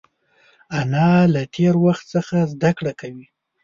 انا 0.79 1.09
له 1.33 1.41
تېر 1.55 1.73
وخت 1.85 2.05
څخه 2.13 2.37
زده 2.53 2.71
کړه 2.77 2.93
کوي 3.01 3.25